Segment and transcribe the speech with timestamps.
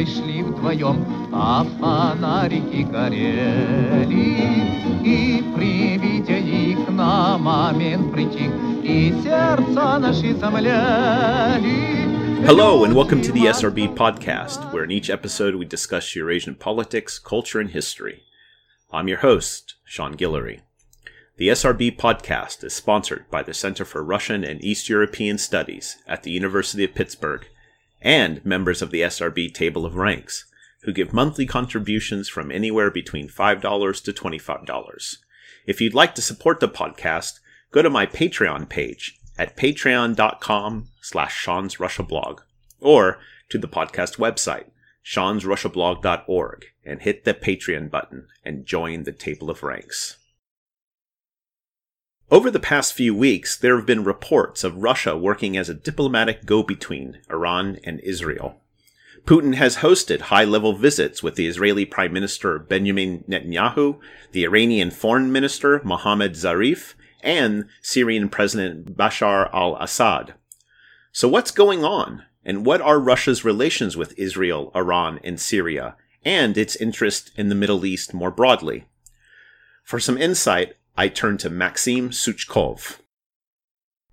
[0.00, 4.06] дорогой шли вдвоем, а фонарики горели.
[5.04, 8.50] И при виде их на момент притих,
[8.82, 12.06] и сердца наши замляли.
[12.46, 17.18] Hello, and welcome to the SRB podcast, where in each episode we discuss Eurasian politics,
[17.18, 18.22] culture, and history.
[18.90, 20.60] I'm your host, Sean Guillory.
[21.36, 26.22] The SRB podcast is sponsored by the Center for Russian and East European Studies at
[26.22, 27.46] the University of Pittsburgh
[28.01, 30.45] and members of the SRB Table of Ranks,
[30.83, 35.17] who give monthly contributions from anywhere between $5 to $25.
[35.67, 37.39] If you'd like to support the podcast,
[37.71, 42.41] go to my Patreon page at patreon.com slash Sean's Russia blog
[42.79, 43.19] or
[43.49, 44.65] to the podcast website,
[45.05, 50.17] seansrussiablog.org, and hit the Patreon button and join the table of ranks.
[52.31, 56.45] Over the past few weeks, there have been reports of Russia working as a diplomatic
[56.45, 58.61] go-between Iran and Israel.
[59.25, 63.99] Putin has hosted high-level visits with the Israeli Prime Minister Benjamin Netanyahu,
[64.31, 70.33] the Iranian Foreign Minister Mohammad Zarif, and Syrian President Bashar al Assad.
[71.11, 72.23] So, what's going on?
[72.45, 77.55] And what are Russia's relations with Israel, Iran, and Syria, and its interest in the
[77.55, 78.85] Middle East more broadly?
[79.83, 82.97] For some insight, I turn to Maxim Suchkov.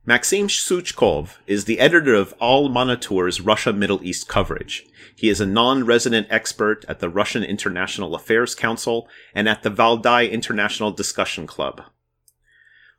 [0.07, 4.87] Maxim Suchkov is the editor of Al-Monitor's Russia Middle East coverage.
[5.15, 10.31] He is a non-resident expert at the Russian International Affairs Council and at the Valdai
[10.31, 11.83] International Discussion Club.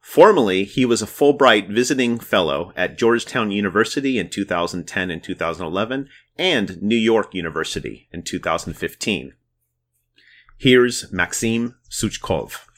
[0.02, 6.82] Formerly, he was a Fulbright visiting fellow at Georgetown University in 2010 and 2011 and
[6.82, 9.34] New York University in 2015.
[10.58, 12.69] Here's Maxim Suchkov.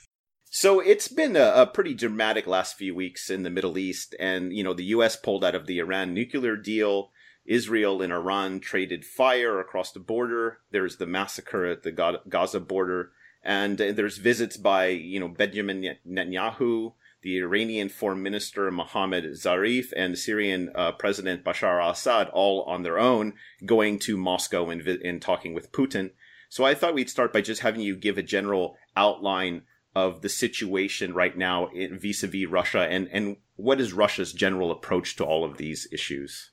[0.53, 4.51] So it's been a, a, pretty dramatic last few weeks in the Middle East, and
[4.51, 5.15] you know the U.S.
[5.15, 7.11] pulled out of the Iran nuclear deal.
[7.45, 10.57] Israel and Iran traded fire across the border.
[10.71, 16.95] There's the massacre at the Gaza border, and there's visits by you know Benjamin Netanyahu
[17.21, 22.99] the Iranian Foreign Minister Mohammad Zarif and Syrian uh, President Bashar al-Assad all on their
[22.99, 26.11] own going to Moscow and, and talking with Putin.
[26.49, 29.61] So I thought we'd start by just having you give a general outline
[29.95, 35.25] of the situation right now vis-a-vis Russia and, and what is Russia's general approach to
[35.25, 36.51] all of these issues?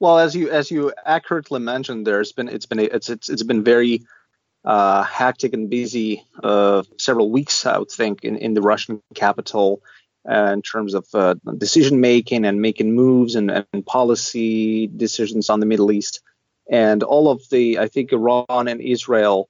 [0.00, 3.62] Well, as you as you accurately mentioned, there's been it's been it's it's, it's been
[3.62, 4.02] very
[4.64, 9.82] uh, hectic and busy uh, several weeks, I would think, in, in the Russian capital
[10.28, 15.60] uh, in terms of uh, decision making and making moves and, and, policy decisions on
[15.60, 16.20] the Middle East.
[16.70, 19.48] And all of the, I think, Iran and Israel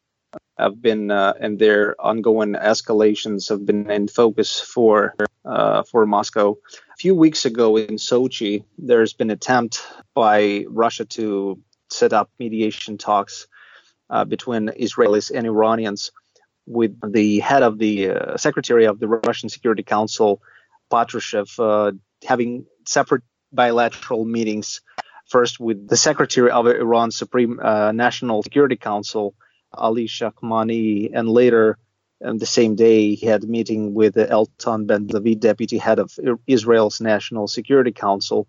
[0.59, 5.15] have been, uh, and their ongoing escalations have been in focus for
[5.45, 6.57] uh, for Moscow.
[6.73, 9.83] A few weeks ago in Sochi, there's been attempt
[10.15, 11.59] by Russia to
[11.89, 13.47] set up mediation talks
[14.11, 16.13] uh, between Israelis and Iranians,
[16.67, 20.43] with the head of the uh, secretary of the Russian Security Council,
[20.93, 21.93] Patrushev, uh,
[22.27, 24.83] having separate bilateral meetings.
[25.27, 29.35] First with the secretary of Iran's Supreme uh, National Security Council,
[29.73, 31.79] Ali Shamkhani, and later
[32.25, 37.01] on the same day he had a meeting with Eitan Ben-David, deputy head of Israel's
[37.01, 38.47] National Security Council.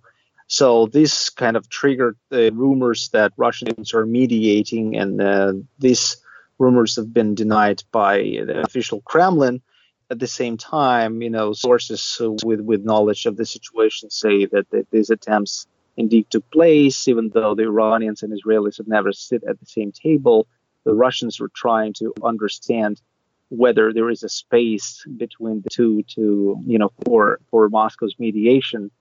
[0.48, 6.18] So this kind of triggered the rumors that Russians are mediating, and uh, these
[6.58, 9.62] rumors have been denied by the official Kremlin.
[10.09, 14.70] At the same time, you know, sources with with knowledge of the situation say that,
[14.72, 19.44] that these attempts indeed took place, even though the Iranians and Israelis have never sit
[19.46, 20.48] at the same table.
[20.84, 23.02] The Russians were trying to understand
[23.50, 28.91] whether there is a space between the two to, you know, for for Moscow's mediation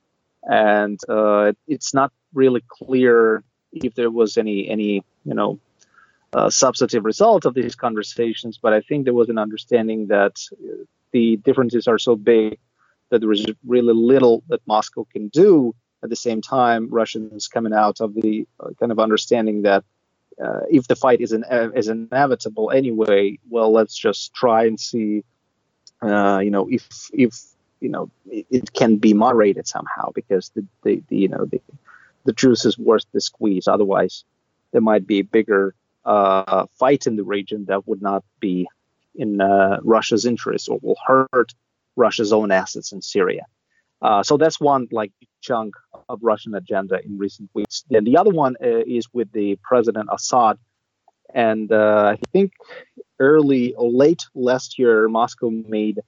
[0.48, 3.42] and uh, it's not really clear
[3.72, 5.58] if there was any any you know
[6.32, 8.58] uh, substantive result of these conversations.
[8.58, 10.40] But I think there was an understanding that
[11.12, 12.58] the differences are so big
[13.10, 15.74] that there is really little that Moscow can do.
[16.02, 19.84] At the same time, Russians coming out of the uh, kind of understanding that
[20.42, 21.44] uh, if the fight is, an,
[21.74, 25.24] is inevitable anyway, well, let's just try and see,
[26.02, 27.34] uh, you know, if if
[27.80, 31.60] you know it, it, can be moderated somehow because the, the, the, you know the
[32.24, 33.68] the juice is worth the squeeze.
[33.68, 34.24] Otherwise,
[34.72, 38.68] there might be a bigger uh, fight in the region that would not be
[39.14, 41.54] in uh, Russia's interest or will hurt
[41.96, 43.46] Russia's own assets in Syria.
[44.02, 45.74] Uh, so that's one like chunk
[46.08, 47.84] of Russian agenda in recent weeks.
[47.90, 50.58] And the other one uh, is with the President Assad.
[51.34, 52.52] And uh, I think
[53.18, 56.00] early or late last year, Moscow made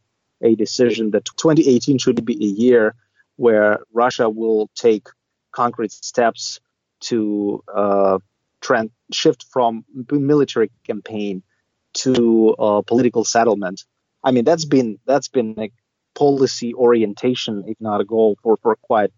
[0.42, 2.94] a decision that 2018 should be a year
[3.36, 5.06] where Russia will take
[5.52, 6.60] concrete steps
[7.00, 8.18] to uh,
[8.60, 11.42] trend shift from military campaign
[11.92, 13.84] to uh, political settlement.
[14.24, 15.70] I mean, that's been that's been a
[16.14, 19.12] policy orientation, if not a goal, for for quite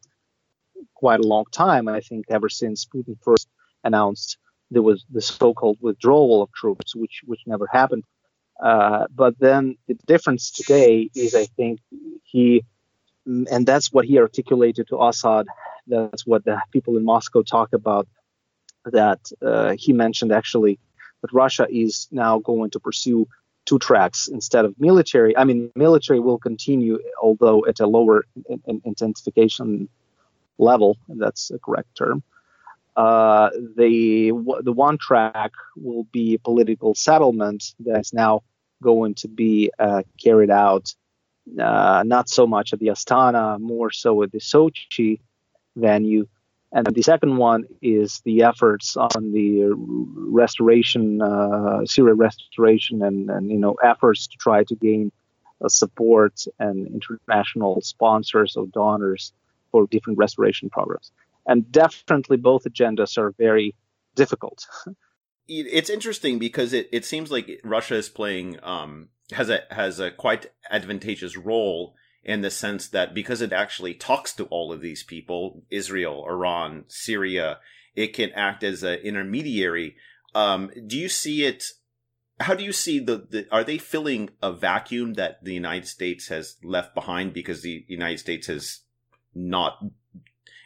[0.94, 1.88] quite a long time.
[1.88, 3.48] I think ever since Putin first
[3.82, 4.38] announced
[4.70, 8.04] there was the so-called withdrawal of troops, which which never happened.
[8.62, 11.80] Uh, but then the difference today is, I think,
[12.22, 12.64] he,
[13.26, 15.46] and that's what he articulated to Assad.
[15.86, 18.06] That's what the people in Moscow talk about.
[18.86, 20.78] That uh, he mentioned actually
[21.22, 23.26] that Russia is now going to pursue
[23.64, 25.36] two tracks instead of military.
[25.36, 29.88] I mean, military will continue, although at a lower in, in intensification
[30.58, 30.96] level.
[31.08, 32.22] That's a correct term.
[32.96, 34.30] Uh, the
[34.62, 38.42] the one track will be political settlement that's now
[38.82, 40.94] going to be uh, carried out
[41.58, 45.20] uh, not so much at the Astana, more so at the Sochi
[45.76, 46.26] venue.
[46.74, 53.48] And the second one is the efforts on the restoration, uh, Syria restoration, and, and
[53.48, 55.12] you know efforts to try to gain
[55.64, 59.32] uh, support and international sponsors or donors
[59.70, 61.12] for different restoration programs.
[61.46, 63.76] And definitely both agendas are very
[64.16, 64.66] difficult.
[65.46, 70.10] it's interesting because it, it seems like Russia is playing um, has a has a
[70.10, 71.94] quite advantageous role
[72.24, 76.84] in the sense that because it actually talks to all of these people, Israel, Iran,
[76.88, 77.58] Syria,
[77.94, 79.96] it can act as an intermediary.
[80.34, 81.64] Um, do you see it?
[82.40, 86.28] How do you see the, the, are they filling a vacuum that the United States
[86.28, 88.80] has left behind because the United States has
[89.34, 89.78] not,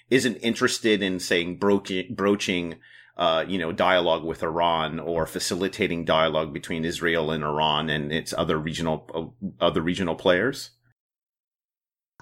[0.08, 2.76] isn't interested in saying broaching, broaching
[3.18, 8.32] uh, you know, dialogue with Iran or facilitating dialogue between Israel and Iran and its
[8.32, 10.70] other regional uh, other regional players?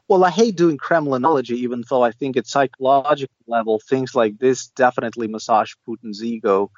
[0.08, 4.68] Well, I hate doing Kremlinology, even though I think at psychological level, things like this
[4.68, 6.70] definitely massage Putin's ego.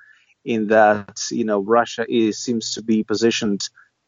[0.44, 3.60] In that, you know, Russia is seems to be positioned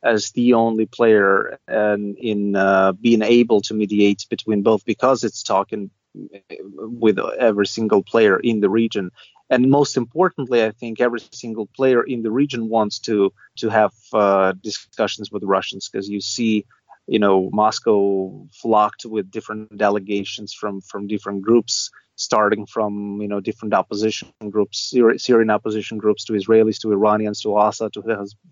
[0.02, 5.42] as the only player and in uh, being able to mediate between both because it's
[5.42, 9.10] talking with every single player in the region
[9.50, 13.92] and most importantly, I think every single player in the region wants to to have
[14.12, 16.64] uh, discussions with the Russians because you see,
[17.06, 23.40] you know, Moscow flocked with different delegations from from different groups, starting from you know
[23.40, 28.02] different opposition groups, Syrian opposition groups, to Israelis, to Iranians, to Assad, to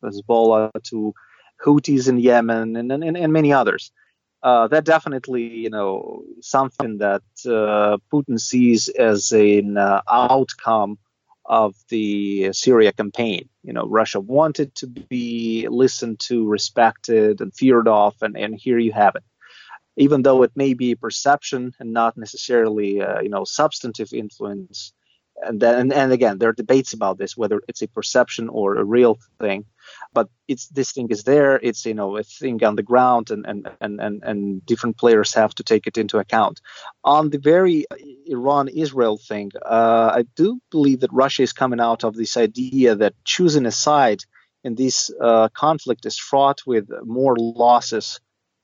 [0.02, 1.14] Hezbollah, to
[1.64, 3.92] Houthis in Yemen, and and, and many others.
[4.40, 10.96] Uh, that definitely, you know, something that uh, Putin sees as an uh, outcome
[11.48, 13.48] of the Syria campaign.
[13.62, 18.78] You know, Russia wanted to be listened to, respected, and feared of, and, and here
[18.78, 19.24] you have it.
[19.96, 24.92] Even though it may be perception and not necessarily, uh, you know, substantive influence,
[25.42, 28.84] and then and again, there are debates about this whether it's a perception or a
[28.84, 29.64] real thing
[30.12, 31.56] but it's this thing is there.
[31.56, 35.34] It's you know a thing on the ground and and and and, and different players
[35.34, 36.60] have to take it into account.
[37.04, 37.86] On the very
[38.26, 42.94] iran israel thing uh, i do believe that russia is coming out of this idea
[42.94, 44.20] that choosing a side
[44.64, 48.20] in this uh, conflict is fraught with more losses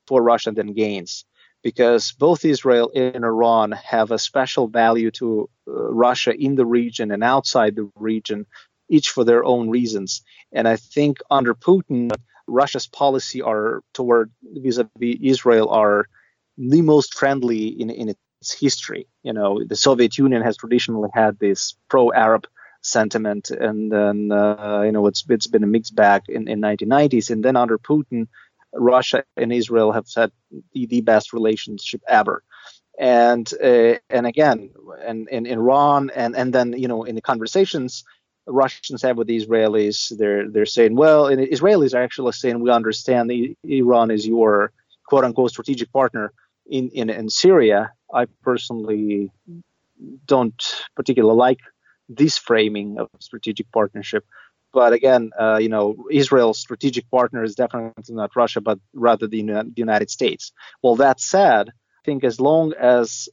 [0.07, 1.25] for russia than gains
[1.65, 5.71] because both Israel and Iran have a special value to uh,
[6.05, 8.45] Russia in the region and outside the region
[8.87, 10.21] each for their own reasons.
[10.51, 12.11] And I think under Putin,
[12.45, 16.07] Russia's policy are toward vis-a-vis Israel are
[16.55, 19.07] the most friendly in, in its history.
[19.23, 22.45] You know, the Soviet Union has traditionally had this pro-Arab
[22.83, 27.31] sentiment, and then uh, you know it's it's been a mixed bag in in 1990s,
[27.31, 28.27] and then under Putin,
[28.75, 30.31] Russia and Israel have had
[30.73, 32.43] the, the best relationship ever.
[32.97, 34.71] And uh, and again,
[35.05, 38.05] and in Iran, and and then you know in the conversations
[38.47, 40.15] Russians have with the Israelis.
[40.15, 43.31] They're they're saying, well, and Israelis are actually saying we understand
[43.63, 44.71] Iran is your
[45.07, 46.31] quote unquote strategic partner
[46.67, 47.91] in, in in Syria.
[48.13, 49.31] I personally
[50.25, 50.61] don't
[50.95, 51.59] particularly like
[52.07, 54.25] this framing of strategic partnership.
[54.75, 59.41] But again, uh, you know, Israel's strategic partner is definitely not Russia, but rather the,
[59.41, 60.51] the United States.
[60.83, 63.29] Well, that said, I think as long as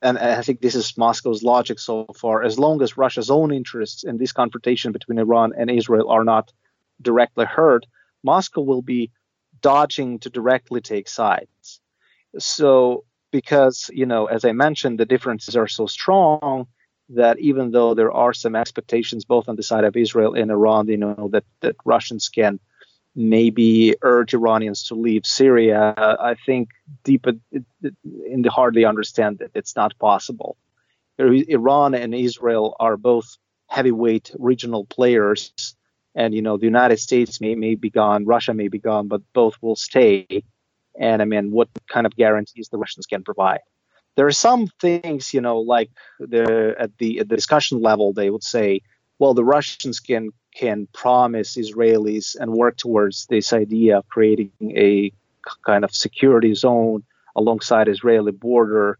[0.00, 2.42] and I think this is Moscow's logic so far.
[2.42, 6.50] As long as Russia's own interests in this confrontation between Iran and Israel are not
[7.00, 7.84] directly hurt,
[8.22, 9.10] Moscow will be
[9.60, 11.80] dodging to directly take sides.
[12.38, 16.66] So, because, you know, as I mentioned, the differences are so strong
[17.10, 20.88] that even though there are some expectations both on the side of Israel and Iran,
[20.88, 22.58] you know, that, that Russians can
[23.14, 26.68] maybe urge Iranians to leave Syria, I think
[27.02, 30.56] deep in the heart they understand that it's not possible.
[31.18, 35.52] Iran and Israel are both heavyweight regional players.
[36.14, 39.22] And you know, the United States may may be gone, Russia may be gone, but
[39.32, 40.42] both will stay.
[40.98, 43.60] And I mean, what kind of guarantees the Russians can provide?
[44.16, 48.30] There are some things, you know, like the at the at the discussion level, they
[48.30, 48.80] would say,
[49.18, 55.12] well, the Russians can can promise Israelis and work towards this idea of creating a
[55.64, 57.04] kind of security zone
[57.36, 58.98] alongside Israeli border,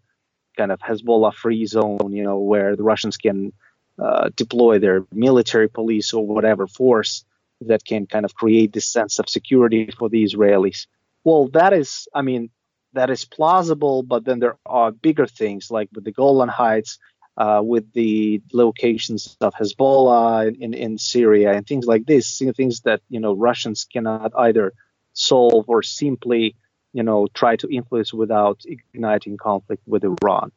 [0.57, 3.53] kind of Hezbollah free zone, you know, where the Russians can
[3.99, 7.25] uh, deploy their military police or whatever force
[7.63, 10.87] that can kind of create this sense of security for the Israelis.
[11.25, 12.51] Well, that is, I mean,
[12.97, 16.99] that is plausible, but then there are bigger things like with the Golan Heights,
[17.37, 23.00] uh, with the locations of Hezbollah in, in Syria and things like this, things that
[23.09, 24.73] you know Russians cannot either
[25.12, 26.57] solve or simply
[26.93, 30.50] you know try to influence without igniting conflict with Iran.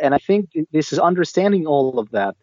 [0.00, 2.36] And I think this is understanding all of that.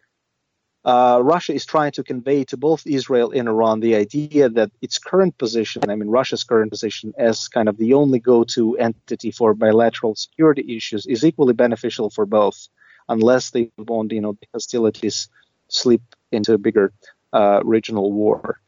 [0.84, 4.98] Uh, Russia is trying to convey to both Israel and Iran the idea that its
[4.98, 9.30] current position, I mean, Russia's current position as kind of the only go to entity
[9.30, 12.68] for bilateral security issues, is equally beneficial for both
[13.08, 15.28] unless they want, you know, the hostilities
[15.68, 16.92] slip into a bigger
[17.32, 18.60] uh, regional war.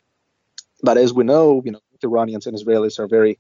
[0.83, 3.39] But as we know, you know, Iranians and Israelis are very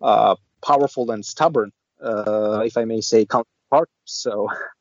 [0.00, 0.34] uh,
[0.64, 1.70] powerful and stubborn,
[2.02, 3.92] uh, if I may say, counterparts.
[4.06, 4.48] So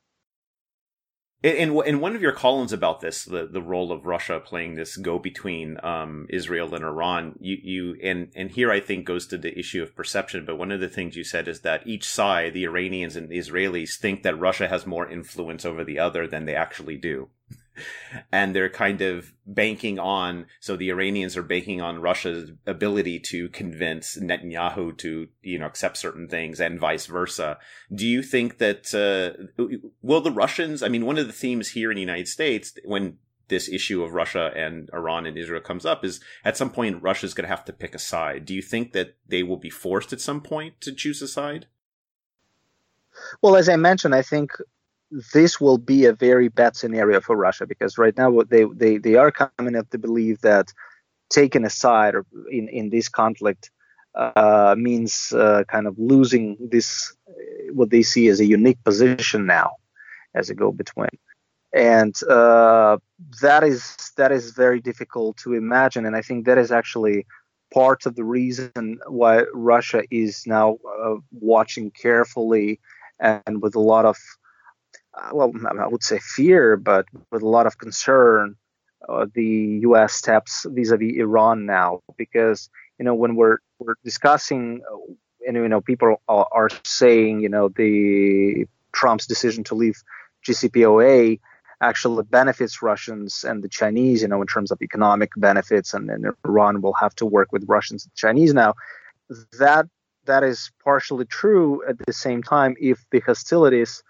[1.43, 4.97] in, in one of your columns about this, the, the role of Russia playing this
[4.97, 9.37] go between um, Israel and Iran, you, you and and here I think goes to
[9.37, 10.45] the issue of perception.
[10.45, 13.37] But one of the things you said is that each side, the Iranians and the
[13.37, 17.29] Israelis, think that Russia has more influence over the other than they actually do
[18.31, 23.49] and they're kind of banking on so the Iranians are banking on Russia's ability to
[23.49, 27.57] convince Netanyahu to you know accept certain things and vice versa.
[27.93, 29.63] Do you think that uh,
[30.01, 30.83] will the Russians?
[30.83, 33.17] I mean, one of the themes here in the United States when
[33.47, 37.33] this issue of Russia and Iran and Israel comes up is at some point Russia's
[37.33, 38.45] going to have to pick a side.
[38.45, 41.67] Do you think that they will be forced at some point to choose a side?
[43.41, 44.51] Well, as I mentioned, I think
[45.33, 49.15] this will be a very bad scenario for Russia because right now they they, they
[49.15, 50.73] are coming up to believe that
[51.29, 52.15] taking a side
[52.49, 53.71] in in this conflict
[54.15, 57.15] uh, means uh, kind of losing this
[57.71, 59.71] what they see as a unique position now
[60.33, 61.09] as a go between
[61.73, 62.97] and uh,
[63.41, 67.25] that is that is very difficult to imagine and I think that is actually
[67.73, 72.79] part of the reason why Russia is now uh, watching carefully
[73.19, 74.36] and with a lot of uh,
[75.33, 78.55] well, I would say fear, but with a lot of concern,
[79.07, 80.13] uh, the U.S.
[80.13, 82.69] steps vis-a-vis Iran now, because
[82.99, 85.13] you know when we're we're discussing, uh,
[85.47, 90.01] and you know people are, are saying, you know, the Trump's decision to leave
[90.47, 91.39] JCPOA
[91.81, 96.23] actually benefits Russians and the Chinese, you know, in terms of economic benefits, and then
[96.43, 98.73] Iran will have to work with Russians and Chinese now.
[99.59, 99.87] That
[100.25, 101.81] that is partially true.
[101.87, 104.03] At the same time, if the hostilities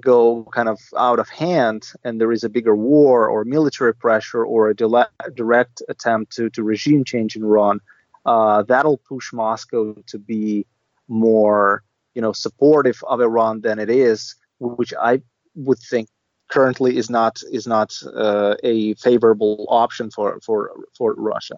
[0.00, 4.44] go kind of out of hand and there is a bigger war or military pressure
[4.44, 7.80] or a direct attempt to, to regime change in Iran,
[8.26, 10.66] uh, that'll push Moscow to be
[11.08, 11.82] more,
[12.14, 15.22] you know, supportive of Iran than it is, which I
[15.54, 16.08] would think
[16.48, 21.56] currently is not is not uh, a favorable option for for for Russia.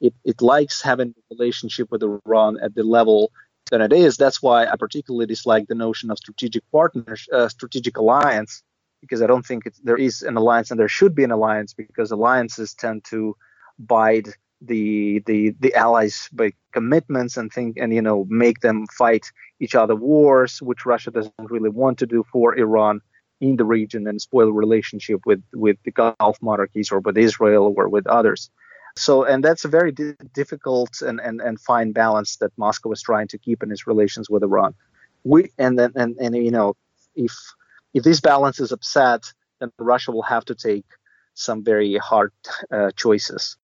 [0.00, 3.32] It it likes having a relationship with Iran at the level
[3.70, 4.16] than it is.
[4.16, 8.62] That's why I particularly dislike the notion of strategic partnership, uh, strategic alliance,
[9.00, 12.10] because I don't think there is an alliance and there should be an alliance because
[12.10, 13.36] alliances tend to
[13.78, 14.28] bide
[14.60, 19.74] the the the allies by commitments and think and you know make them fight each
[19.74, 23.00] other wars, which Russia doesn't really want to do for Iran
[23.40, 27.88] in the region and spoil relationship with with the Gulf monarchies or with Israel or
[27.88, 28.50] with others.
[28.98, 33.00] So, and that's a very di- difficult and, and, and fine balance that Moscow is
[33.00, 34.74] trying to keep in its relations with Iran.
[35.24, 36.74] We and then and, and you know,
[37.14, 37.32] if
[37.94, 40.86] if this balance is upset, then Russia will have to take
[41.34, 42.32] some very hard
[42.70, 43.56] uh, choices.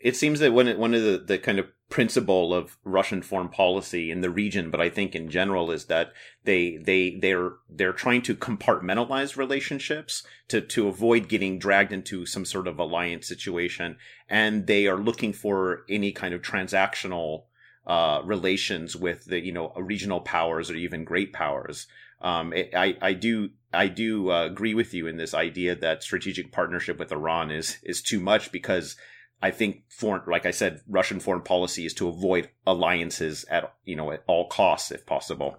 [0.00, 4.10] It seems that one one of the, the kind of principle of Russian foreign policy
[4.10, 8.22] in the region, but I think in general is that they they they're they're trying
[8.22, 14.66] to compartmentalize relationships to to avoid getting dragged into some sort of alliance situation, and
[14.66, 17.42] they are looking for any kind of transactional
[17.86, 21.86] uh, relations with the you know regional powers or even great powers.
[22.22, 26.52] Um, I I do I do uh, agree with you in this idea that strategic
[26.52, 28.96] partnership with Iran is is too much because
[29.42, 33.96] I think foreign, like I said, Russian foreign policy is to avoid alliances at you
[33.96, 35.56] know at all costs if possible.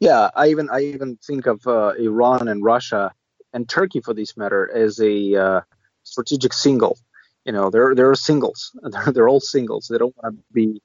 [0.00, 3.12] Yeah, I even I even think of uh, Iran and Russia
[3.52, 5.60] and Turkey, for this matter, as a uh,
[6.02, 6.98] strategic single.
[7.44, 8.76] You know, they're they're singles.
[8.82, 9.88] They're, they're all singles.
[9.88, 10.82] They don't want to be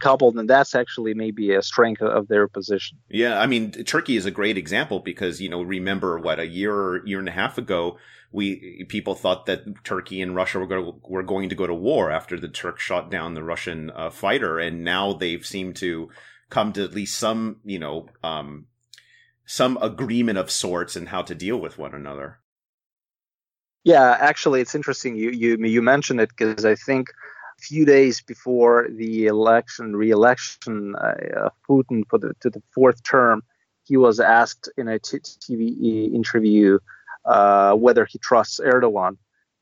[0.00, 2.98] coupled, and that's actually maybe a strength of their position.
[3.08, 6.74] Yeah, I mean, Turkey is a great example because you know, remember what a year
[6.74, 7.98] or year and a half ago,
[8.32, 11.74] we people thought that Turkey and Russia were going to, were going to go to
[11.74, 16.10] war after the Turks shot down the Russian uh, fighter, and now they've seemed to
[16.48, 18.66] come to at least some you know um,
[19.46, 22.38] some agreement of sorts in how to deal with one another.
[23.82, 27.08] Yeah, actually, it's interesting you you you mentioned it because I think
[27.58, 33.02] a few days before the election, re-election uh, of Putin for the to the fourth
[33.02, 33.42] term,
[33.84, 36.78] he was asked in a t- TV interview
[37.24, 39.16] uh, whether he trusts Erdogan,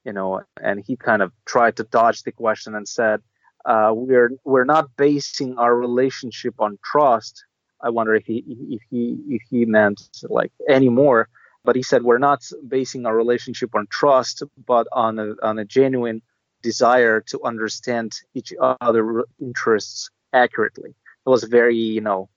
[0.04, 3.20] you know, and he kind of tried to dodge the question and said,
[3.64, 7.44] uh, "We're we're not basing our relationship on trust.
[7.80, 11.28] I wonder if he if he if he meant like anymore.
[11.64, 15.64] But he said we're not basing our relationship on trust, but on a on a
[15.64, 16.22] genuine
[16.62, 20.90] desire to understand each other interests accurately.
[21.26, 22.30] It was very you know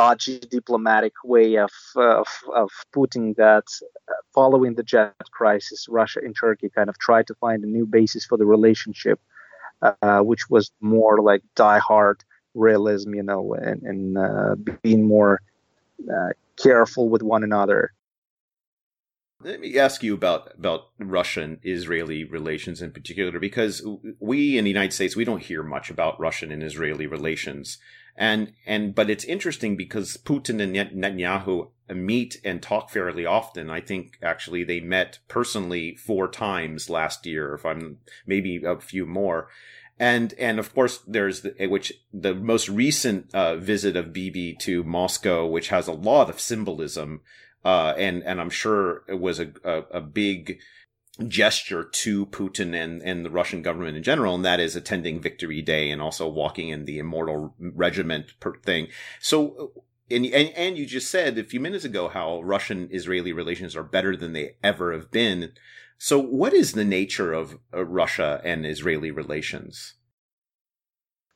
[0.00, 1.74] dodgy diplomatic way of
[2.20, 2.28] of,
[2.62, 3.66] of putting that.
[4.40, 8.22] Following the jet crisis, Russia and Turkey kind of tried to find a new basis
[8.28, 9.18] for the relationship,
[9.88, 12.18] uh, which was more like die-hard
[12.66, 15.34] realism, you know, and, and uh, being more
[16.14, 16.32] uh,
[16.64, 17.80] careful with one another.
[19.48, 23.74] Let me ask you about about Russian Israeli relations in particular, because
[24.30, 27.66] we in the United States we don't hear much about Russian and Israeli relations,
[28.16, 33.70] and and but it's interesting because Putin and Netanyahu meet and talk fairly often.
[33.70, 39.06] I think actually they met personally four times last year, if I'm maybe a few
[39.06, 39.48] more
[39.98, 44.82] and and of course there's the, which the most recent uh, visit of Bibi to
[44.82, 47.20] Moscow, which has a lot of symbolism,
[47.64, 50.58] uh, and and I'm sure it was a, a, a big
[51.28, 55.62] gesture to Putin and, and the Russian government in general, and that is attending Victory
[55.62, 58.32] Day and also walking in the Immortal Regiment
[58.64, 58.88] thing.
[59.20, 59.72] So,
[60.10, 63.84] and, and, and you just said a few minutes ago how Russian Israeli relations are
[63.84, 65.52] better than they ever have been.
[65.98, 69.94] So, what is the nature of uh, Russia and Israeli relations?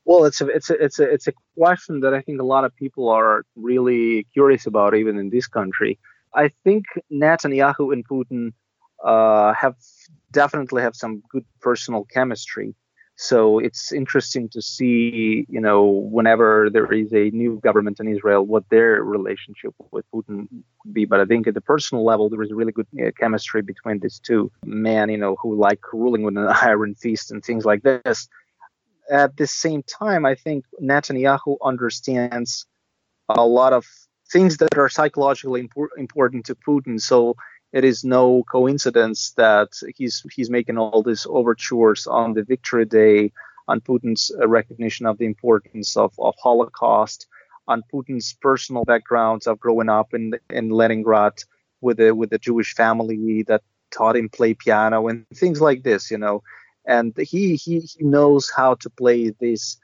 [0.05, 2.65] Well, it's a it's a it's a it's a question that I think a lot
[2.65, 5.99] of people are really curious about, even in this country.
[6.35, 8.53] I think Netanyahu and Putin
[9.05, 9.75] uh, have
[10.33, 12.75] definitely have some good personal chemistry.
[13.21, 18.47] So it's interesting to see, you know, whenever there is a new government in Israel,
[18.47, 20.47] what their relationship with Putin
[20.85, 21.05] would be.
[21.05, 24.21] But I think at the personal level, there is really good uh, chemistry between these
[24.21, 28.29] two men, you know, who like ruling with an iron fist and things like this.
[29.11, 32.67] At the same time, I think Netanyahu understands
[33.29, 33.85] a lot of
[34.31, 37.01] things that are psychologically impor- important to Putin.
[37.01, 37.35] So
[37.73, 43.33] it is no coincidence that he's he's making all these overtures on the Victory Day,
[43.67, 47.27] on Putin's uh, recognition of the importance of, of Holocaust,
[47.67, 51.35] on Putin's personal backgrounds of growing up in in Leningrad
[51.81, 56.11] with a with a Jewish family that taught him play piano and things like this,
[56.11, 56.43] you know.
[56.87, 59.79] And he he, he knows how to play these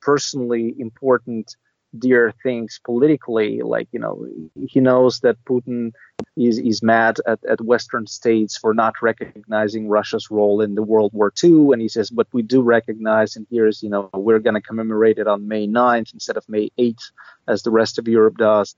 [0.00, 1.56] personally important
[1.98, 3.62] dear things politically.
[3.62, 4.26] Like you know,
[4.66, 5.92] he knows that Putin
[6.36, 11.12] is, is mad at, at Western states for not recognizing Russia's role in the World
[11.12, 11.70] War II.
[11.72, 15.18] And he says, but we do recognize, and here's, you know, we're going to commemorate
[15.18, 17.12] it on May 9th instead of May 8th,
[17.46, 18.74] as the rest of Europe does.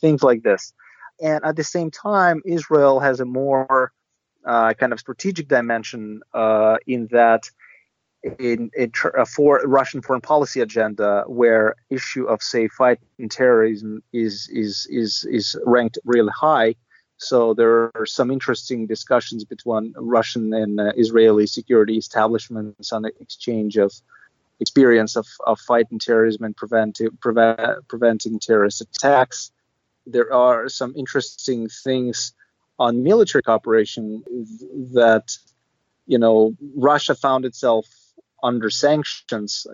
[0.00, 0.72] Things like this.
[1.20, 3.92] And at the same time, Israel has a more
[4.44, 7.48] uh, kind of strategic dimension uh, in that
[8.22, 14.48] in, in a for Russian foreign policy agenda where issue of say fighting terrorism is
[14.52, 16.74] is is is ranked really high.
[17.16, 23.12] So there are some interesting discussions between Russian and uh, Israeli security establishments on the
[23.20, 23.92] exchange of
[24.60, 29.52] experience of, of fighting terrorism and preventing prevent, preventing terrorist attacks.
[30.06, 32.32] There are some interesting things
[32.78, 34.22] on military cooperation
[34.94, 35.36] that
[36.06, 37.86] you know Russia found itself
[38.42, 39.66] under sanctions,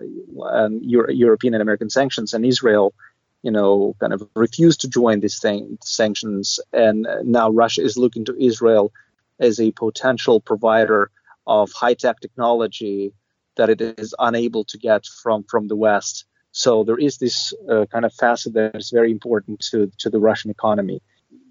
[0.43, 2.93] um, Euro- European and American sanctions, and Israel,
[3.41, 6.59] you know, kind of refused to join these thing- sanctions.
[6.73, 8.91] And now Russia is looking to Israel
[9.39, 11.09] as a potential provider
[11.47, 13.13] of high tech technology
[13.55, 16.25] that it is unable to get from, from the West.
[16.51, 20.19] So there is this uh, kind of facet that is very important to, to the
[20.19, 21.01] Russian economy.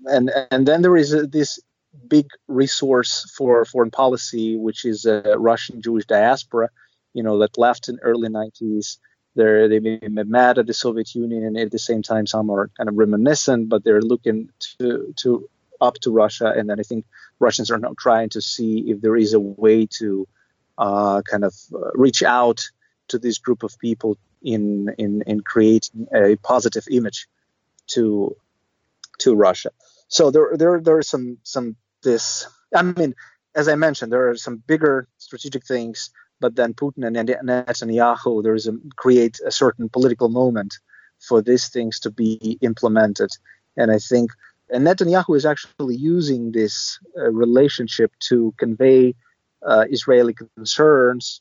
[0.07, 1.61] And, and then there is uh, this
[2.09, 6.71] big resource for foreign policy, which is a Russian Jewish diaspora,
[7.15, 8.99] you know, that left in early 90s.
[9.35, 12.51] They're, they may be mad at the Soviet Union, and at the same time, some
[12.51, 15.49] are kind of reminiscent, but they're looking to to
[15.81, 17.05] up to Russia, and then I think
[17.39, 20.27] Russians are now trying to see if there is a way to
[20.77, 22.61] uh, kind of uh, reach out
[23.09, 27.29] to this group of people in in in creating a positive image
[27.89, 28.37] to
[29.19, 29.71] to Russia.
[30.09, 32.47] So there there there are some some this.
[32.75, 33.15] I mean,
[33.55, 38.55] as I mentioned, there are some bigger strategic things, but then Putin and Netanyahu there
[38.55, 40.75] is a create a certain political moment
[41.19, 43.31] for these things to be implemented,
[43.77, 44.31] and I think
[44.71, 49.15] and Netanyahu is actually using this uh, relationship to convey
[49.67, 51.41] uh, Israeli concerns.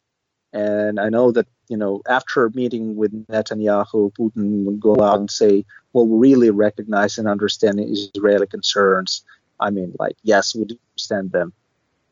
[0.53, 5.29] And I know that you know after meeting with Netanyahu, Putin would go out and
[5.29, 9.23] say, "Well, we really recognize and understand Israeli concerns."
[9.59, 11.51] I mean, like, yes, we do understand them.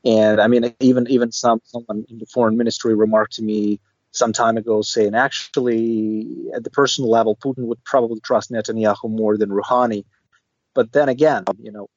[0.06, 4.34] And I mean, even even some someone in the foreign ministry remarked to me some
[4.34, 9.52] time ago saying, actually, at the personal level, Putin would probably trust Netanyahu more than
[9.52, 10.04] Rouhani
[10.76, 11.89] but then again, you know,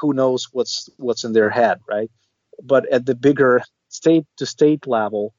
[0.00, 2.10] who knows what's what's in their head, right?
[2.62, 5.34] But at the bigger state to state level,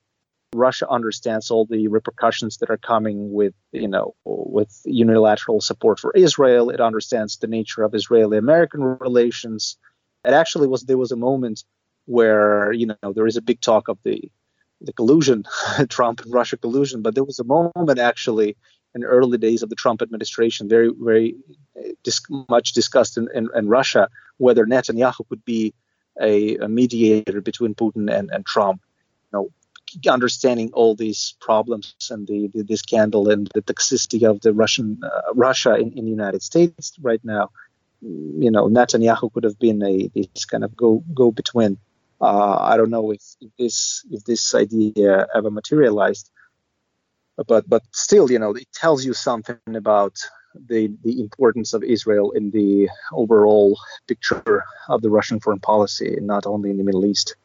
[0.56, 6.14] Russia understands all the repercussions that are coming with, you know, with unilateral support for
[6.16, 6.70] Israel.
[6.72, 9.78] It understands the nature of Israeli-American relations.
[10.26, 11.64] It actually was there was a moment
[12.06, 14.30] where, you know, there is a big talk of the
[14.82, 15.46] the collusion,
[15.90, 18.58] Trump and Russia collusion, but there was a moment actually
[18.94, 21.36] in the early days of the Trump administration, very, very
[22.04, 25.74] dis- much discussed in, in, in, Russia whether Netanyahu could be
[26.22, 28.82] a, a mediator between Putin and, and Trump.
[29.32, 29.50] You know,
[30.12, 35.00] understanding all these problems and the, the, the scandal and the toxicity of the Russian
[35.04, 37.50] uh, Russia in, in the United States right now,
[38.02, 41.78] you know, Netanyahu could have been a this kind of go go between.
[42.22, 46.30] Uh, I don't know if, if, this if this idea ever materialized,
[47.48, 50.18] but but still, you know, it tells you something about
[50.56, 56.46] the the importance of Israel in the overall picture of the Russian foreign policy, not
[56.46, 57.36] only in the Middle East.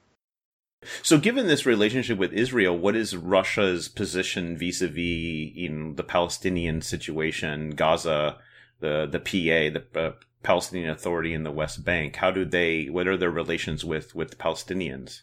[1.03, 7.71] So, given this relationship with Israel, what is Russia's position vis-a-vis in the Palestinian situation,
[7.71, 8.39] Gaza,
[8.81, 12.17] the the PA, the uh, Palestinian Authority in the West Bank?
[12.17, 12.87] How do they?
[12.87, 15.23] What are their relations with with Palestinians?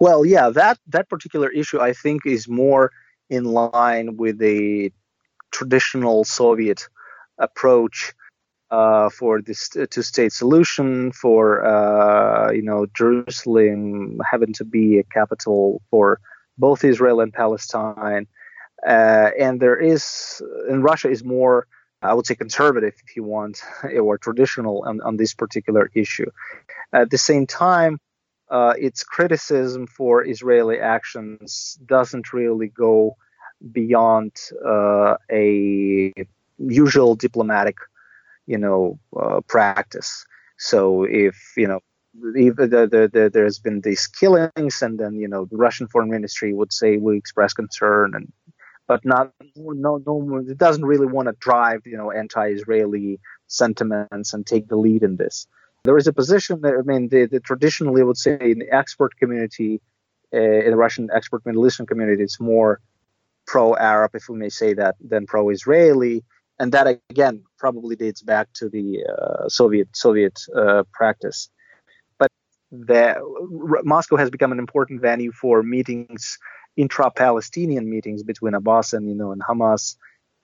[0.00, 2.90] Well, yeah, that that particular issue I think is more
[3.30, 4.92] in line with the
[5.50, 6.88] traditional Soviet
[7.38, 8.14] approach
[8.70, 15.82] uh, for this two-state solution, for uh, you know Jerusalem having to be a capital
[15.90, 16.20] for
[16.58, 18.26] both Israel and Palestine,
[18.86, 21.66] uh, and there is, and Russia is more,
[22.02, 23.62] I would say, conservative if you want,
[24.00, 26.30] or traditional on, on this particular issue.
[26.92, 28.00] At the same time,
[28.50, 33.16] uh, its criticism for Israeli actions doesn't really go
[33.72, 34.32] beyond
[34.64, 36.12] uh, a
[36.58, 37.76] usual diplomatic,
[38.46, 40.24] you know, uh, practice.
[40.56, 41.80] So if you know,
[42.34, 46.10] if the, the, the, there's been these killings, and then you know, the Russian foreign
[46.10, 48.32] ministry would say we express concern, and
[48.88, 54.46] but not no no it doesn't really want to drive you know anti-Israeli sentiments and
[54.46, 55.46] take the lead in this.
[55.84, 58.70] There is a position that I mean, the, the traditionally I would say in the
[58.72, 59.80] expert community,
[60.34, 62.80] uh, in the Russian expert Middle Eastern community, it's more
[63.46, 66.24] pro-Arab, if we may say that, than pro-Israeli,
[66.58, 71.48] and that again probably dates back to the uh, Soviet Soviet uh, practice.
[72.18, 72.30] But
[72.70, 73.16] the,
[73.84, 76.38] Moscow has become an important venue for meetings,
[76.78, 79.96] intra-Palestinian meetings between Abbas and you know and Hamas,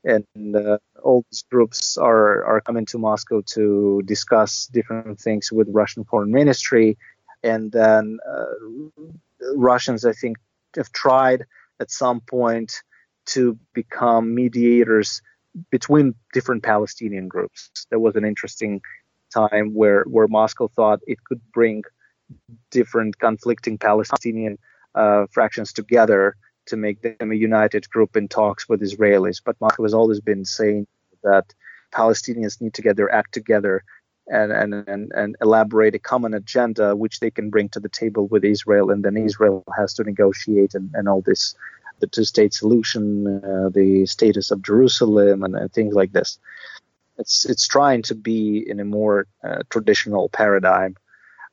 [0.04, 5.68] and uh, all these groups are are coming to Moscow to discuss different things with
[5.70, 6.98] Russian foreign ministry,
[7.42, 8.54] and then uh,
[9.56, 10.36] Russians I think
[10.76, 11.46] have tried
[11.80, 12.82] at some point
[13.26, 15.22] to become mediators
[15.70, 17.86] between different Palestinian groups.
[17.90, 18.82] There was an interesting
[19.32, 21.84] time where, where Moscow thought it could bring
[22.70, 24.58] different conflicting Palestinian
[24.94, 29.40] uh, fractions together to make them a united group in talks with Israelis.
[29.44, 30.86] But Moscow has always been saying
[31.22, 31.52] that
[31.92, 33.84] Palestinians need to get their act together
[34.28, 38.26] and, and, and, and elaborate a common agenda which they can bring to the table
[38.28, 41.54] with Israel, and then Israel has to negotiate and, and all this
[42.00, 46.38] the two state solution, uh, the status of Jerusalem, and, and, things like this.
[47.18, 50.96] It's it's trying to be in a more uh, traditional paradigm,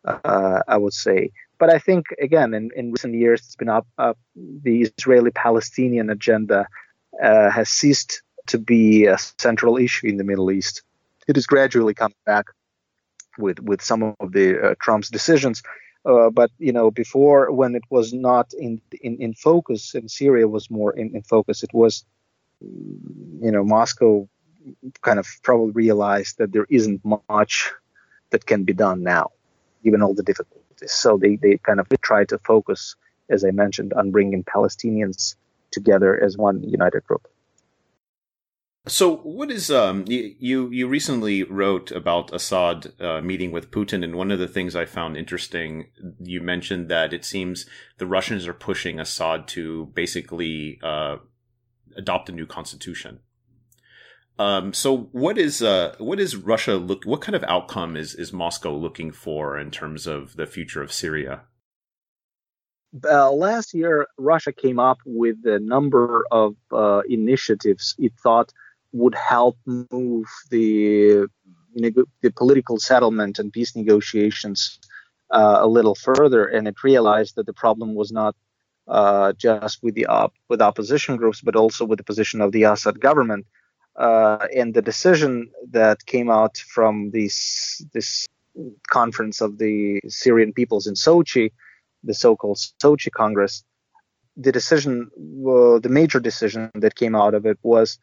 [0.05, 1.31] uh, I would say.
[1.61, 6.59] But I think again, in, in recent years, it's been up, up the Israeli-Palestinian agenda
[7.23, 10.81] uh, has ceased to be a central issue in the Middle East.
[11.27, 12.45] It is gradually coming back
[13.37, 15.61] with with some of the uh, Trump's decisions,
[16.11, 20.47] uh, but you know, before when it was not in in, in focus, and Syria
[20.47, 21.93] was more in, in focus, it was,
[23.45, 24.27] you know, Moscow
[25.07, 27.71] kind of probably realized that there isn't much
[28.31, 29.29] that can be done now,
[29.83, 30.60] given all the difficulties.
[30.85, 32.95] So they, they kind of try to focus,
[33.29, 35.35] as I mentioned, on bringing Palestinians
[35.71, 37.27] together as one united group.
[38.87, 44.15] So, what is um you you recently wrote about Assad uh, meeting with Putin, and
[44.15, 45.87] one of the things I found interesting,
[46.19, 47.67] you mentioned that it seems
[47.99, 51.17] the Russians are pushing Assad to basically uh,
[51.95, 53.19] adopt a new constitution.
[54.39, 57.03] Um, so, what is uh what is Russia look?
[57.05, 60.91] What kind of outcome is is Moscow looking for in terms of the future of
[60.91, 61.41] Syria?
[63.05, 68.51] Uh, last year, Russia came up with a number of uh, initiatives it thought
[68.91, 71.27] would help move the
[71.73, 74.79] the political settlement and peace negotiations
[75.29, 78.35] uh, a little further, and it realized that the problem was not
[78.87, 82.63] uh, just with the op- with opposition groups, but also with the position of the
[82.63, 83.45] Assad government.
[83.95, 88.27] Uh, and the decision that came out from this this
[88.89, 91.51] conference of the Syrian peoples in Sochi,
[92.03, 93.63] the so-called Sochi Congress,
[94.37, 97.99] the decision, the major decision that came out of it was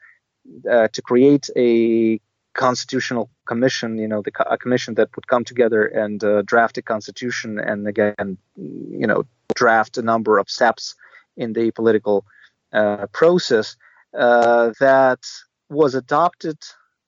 [0.71, 2.21] uh, to create a
[2.55, 6.83] constitutional commission, you know, the, a commission that would come together and uh, draft a
[6.83, 9.25] constitution and again, you know,
[9.55, 10.95] draft a number of steps
[11.37, 12.25] in the political
[12.73, 13.77] uh, process
[14.19, 15.21] uh, that
[15.69, 16.59] was adopted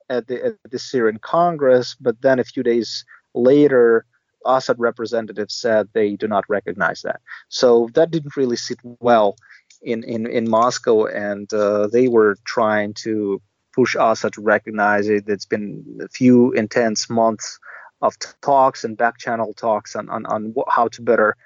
[0.09, 4.05] at the, at the Syrian Congress, but then a few days later,
[4.45, 7.21] Assad representatives said they do not recognize that.
[7.49, 9.37] So that didn't really sit well
[9.83, 13.41] in in, in Moscow, and uh, they were trying to
[13.75, 15.29] push Assad to recognize it.
[15.29, 17.59] It's been a few intense months
[18.03, 21.37] of talks and back channel talks on, on, on how to better,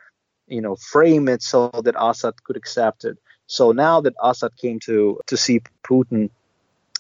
[0.47, 3.19] you know, frame it so that Assad could accept it.
[3.47, 6.31] So now that Assad came to to see Putin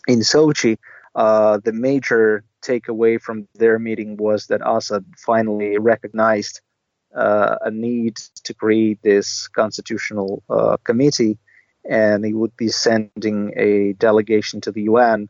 [0.07, 0.79] in Sochi,
[1.15, 6.61] uh, the major takeaway from their meeting was that Assad finally recognized
[7.15, 11.39] uh, a need to create this constitutional uh, committee,
[11.89, 15.29] and he would be sending a delegation to the UN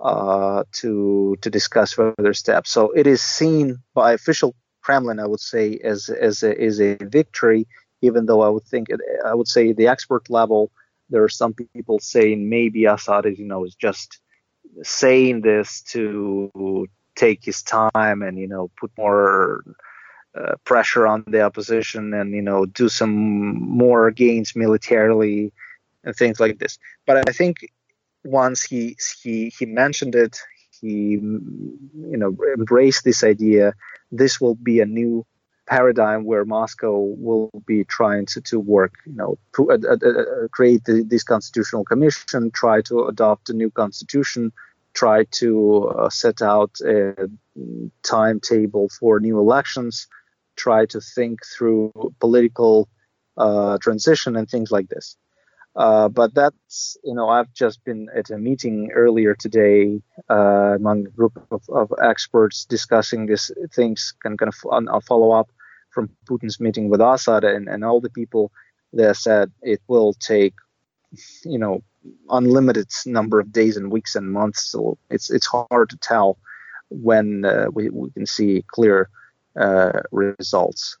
[0.00, 2.70] uh, to to discuss further steps.
[2.70, 6.96] So it is seen by official Kremlin, I would say, as as a, as a
[7.00, 7.66] victory.
[8.02, 8.88] Even though I would think
[9.24, 10.70] I would say the expert level,
[11.10, 14.18] there are some people saying maybe Assad is you know is just
[14.82, 16.86] saying this to
[17.16, 19.64] take his time and you know put more
[20.38, 23.14] uh, pressure on the opposition and you know do some
[23.54, 25.52] more gains militarily
[26.02, 26.78] and things like this.
[27.06, 27.58] But I think
[28.24, 30.38] once he he he mentioned it,
[30.80, 33.74] he you know embraced this idea.
[34.10, 35.24] This will be a new
[35.66, 40.48] paradigm where Moscow will be trying to, to work, you know, to, uh, uh, uh,
[40.48, 44.52] create the, this constitutional commission, try to adopt a new constitution,
[44.92, 47.28] try to uh, set out a
[48.02, 50.06] timetable for new elections,
[50.56, 52.88] try to think through political
[53.36, 55.16] uh, transition and things like this.
[55.76, 60.00] Uh, but that's, you know, I've just been at a meeting earlier today
[60.30, 65.32] uh, among a group of, of, experts discussing these things, and kind of a follow
[65.32, 65.50] up
[65.94, 68.50] from Putin's meeting with Assad and, and all the people
[68.92, 70.54] there said it will take,
[71.44, 71.82] you know,
[72.30, 74.70] unlimited number of days and weeks and months.
[74.70, 76.38] So it's it's hard to tell
[76.90, 79.08] when uh, we, we can see clear
[79.58, 80.98] uh, results.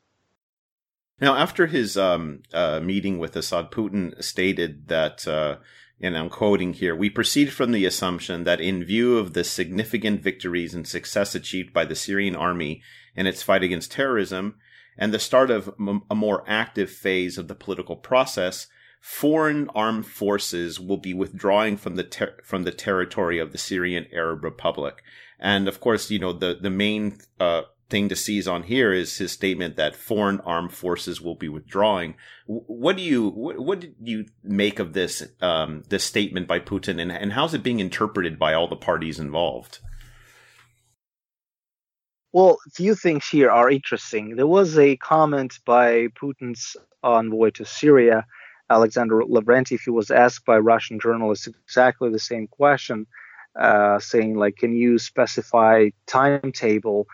[1.20, 5.56] Now, after his um, uh, meeting with Assad, Putin stated that, uh,
[6.00, 10.22] and I'm quoting here, we proceed from the assumption that in view of the significant
[10.22, 12.82] victories and success achieved by the Syrian army
[13.14, 14.56] in its fight against terrorism
[14.96, 15.74] and the start of
[16.10, 18.66] a more active phase of the political process,
[19.00, 24.06] foreign armed forces will be withdrawing from the ter- from the territory of the Syrian
[24.12, 25.02] Arab Republic.
[25.38, 29.18] And of course, you know the the main uh, thing to seize on here is
[29.18, 32.14] his statement that foreign armed forces will be withdrawing.
[32.46, 37.00] What do you what, what did you make of this um, this statement by Putin,
[37.00, 39.80] and, and how's it being interpreted by all the parties involved?
[42.34, 44.34] Well, a few things here are interesting.
[44.34, 48.26] There was a comment by Putin's envoy to Syria,
[48.68, 53.06] Alexander Lavrentiev, who was asked by Russian journalists exactly the same question,
[53.56, 57.06] uh, saying like, "Can you specify timetable?"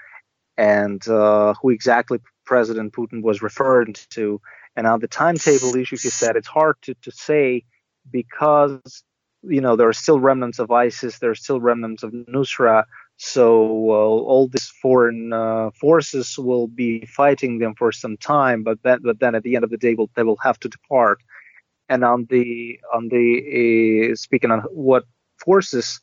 [0.56, 4.40] and uh, who exactly President Putin was referring to.
[4.74, 7.64] And on the timetable issue, he said it's hard to, to say
[8.11, 9.04] because
[9.42, 12.85] you know there are still remnants of ISIS, there are still remnants of Nusra.
[13.22, 19.00] So all these foreign uh, forces will be fighting them for some time, but then,
[19.04, 21.18] but then at the end of the day, will, they will have to depart.
[21.90, 25.04] And on the on the uh, speaking on what
[25.37, 26.00] forces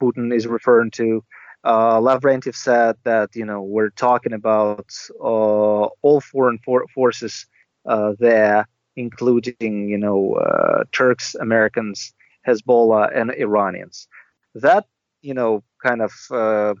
[0.00, 1.24] Putin is referring to,
[1.64, 4.86] uh, Lavrentiev said that you know we're talking about
[5.20, 7.46] uh, all foreign for- forces
[7.86, 12.14] uh, there, including you know uh, Turks, Americans,
[12.46, 14.06] Hezbollah, and Iranians.
[14.54, 14.84] That
[15.20, 16.74] you know kind of uh,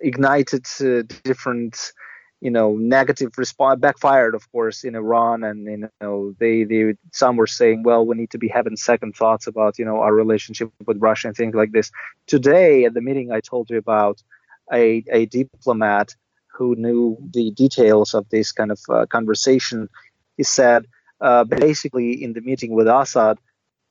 [0.00, 1.92] ignited uh, different
[2.40, 7.36] you know negative response backfired of course in Iran and you know they they some
[7.36, 10.70] were saying well we need to be having second thoughts about you know our relationship
[10.86, 11.90] with Russia and things like this.
[12.26, 14.22] Today at the meeting I told you about
[14.72, 16.14] a a diplomat
[16.56, 19.88] who knew the details of this kind of uh, conversation.
[20.36, 20.86] He said
[21.20, 23.38] uh, basically in the meeting with Assad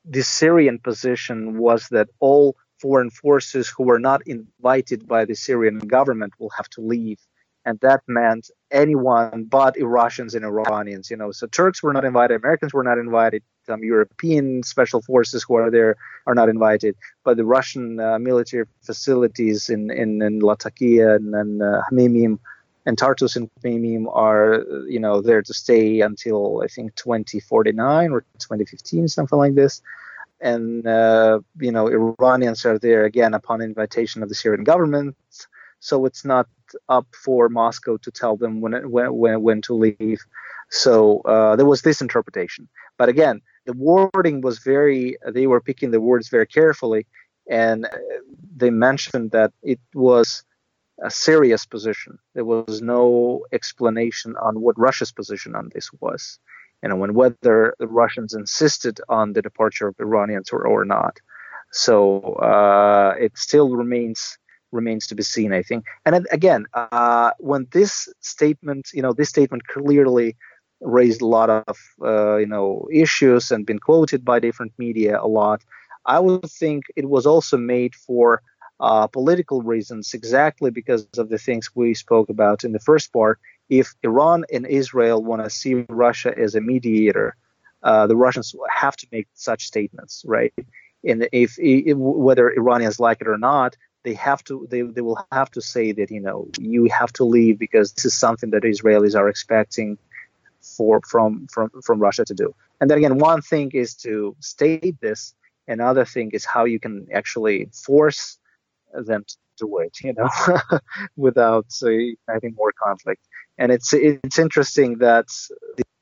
[0.06, 5.80] the Syrian position was that all foreign forces who were not invited by the Syrian
[5.80, 7.20] government will have to leave
[7.65, 11.10] and that meant anyone but Russians and Iranians.
[11.12, 15.44] You know, so Turks were not invited, Americans were not invited, some European special forces
[15.44, 20.39] who are there are not invited, but the Russian uh, military facilities in in, in
[20.39, 22.39] Latakia and, and uh, Hmeimim
[22.86, 28.22] and Tartus and Hmeimim are you know there to stay until I think 2049 or
[28.39, 29.82] 2015, something like this.
[30.41, 35.15] And uh, you know, Iranians are there again upon invitation of the Syrian government
[35.80, 36.47] so it's not
[36.88, 40.19] up for Moscow to tell them when when when, when to leave.
[40.69, 42.67] So uh, there was this interpretation.
[42.97, 45.17] But again, the wording was very.
[45.28, 47.08] They were picking the words very carefully,
[47.49, 47.88] and
[48.56, 50.43] they mentioned that it was
[51.02, 52.19] a serious position.
[52.36, 56.39] There was no explanation on what Russia's position on this was,
[56.82, 61.18] you know, and whether the Russians insisted on the departure of Iranians or, or not.
[61.72, 64.38] So uh, it still remains
[64.72, 65.86] remains to be seen, I think.
[66.06, 70.36] And again, uh, when this statement, you know, this statement clearly
[70.82, 75.28] raised a lot of, uh, you know, issues and been quoted by different media a
[75.28, 75.63] lot.
[76.06, 78.42] I would think it was also made for
[78.80, 83.39] uh, political reasons, exactly because of the things we spoke about in the first part.
[83.69, 87.36] If Iran and Israel want to see Russia as a mediator,
[87.84, 90.53] uh, the Russians have to make such statements, right?
[91.05, 95.25] And if, if whether Iranians like it or not, they have to they, they will
[95.32, 98.63] have to say that you know you have to leave because this is something that
[98.63, 99.97] Israelis are expecting
[100.62, 102.53] for from from from Russia to do.
[102.79, 105.34] And then again, one thing is to state this,
[105.67, 108.38] another thing is how you can actually force
[108.93, 110.29] them to do it, you know,
[111.17, 111.89] without uh,
[112.27, 113.27] having more conflict.
[113.60, 115.28] And it's it's interesting that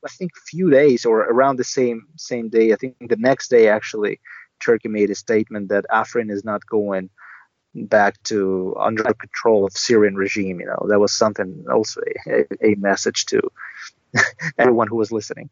[0.04, 3.68] I think few days or around the same same day, I think the next day
[3.68, 4.20] actually,
[4.64, 7.10] Turkey made a statement that Afrin is not going
[7.74, 10.60] back to under control of Syrian regime.
[10.60, 13.40] You know, that was something also a, a message to
[14.58, 15.50] everyone who was listening.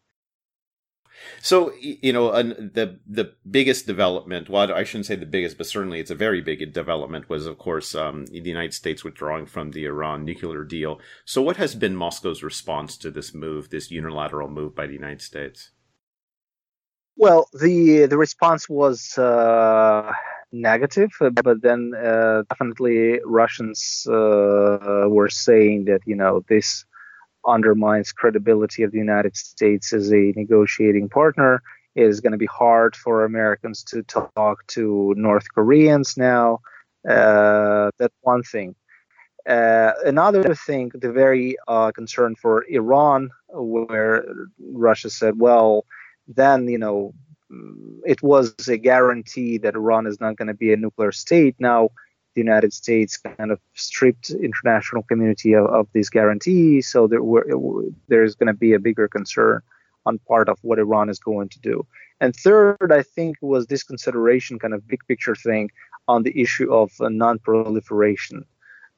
[1.40, 4.48] So you know, the the biggest development.
[4.48, 7.28] Well, I shouldn't say the biggest, but certainly it's a very big development.
[7.28, 11.00] Was of course um, the United States withdrawing from the Iran nuclear deal.
[11.24, 15.22] So, what has been Moscow's response to this move, this unilateral move by the United
[15.22, 15.70] States?
[17.16, 20.12] Well, the the response was uh,
[20.52, 26.84] negative, uh, but then uh, definitely Russians uh, were saying that you know this
[27.46, 31.62] undermines credibility of the United States as a negotiating partner.
[31.94, 36.60] It is going to be hard for Americans to talk to North Koreans now.
[37.08, 38.74] Uh, that's one thing.
[39.48, 44.24] Uh, another thing, the very uh, concern for Iran, where
[44.58, 45.86] Russia said, well,
[46.26, 47.14] then you know
[48.04, 51.54] it was a guarantee that Iran is not going to be a nuclear state.
[51.58, 51.90] Now,
[52.36, 57.46] the United States kind of stripped international community of, of these guarantees, so there were,
[58.08, 59.62] there's going to be a bigger concern
[60.04, 61.84] on part of what Iran is going to do.
[62.20, 65.70] And third, I think was this consideration, kind of big picture thing,
[66.08, 68.44] on the issue of non-proliferation,